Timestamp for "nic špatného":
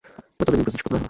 0.73-0.99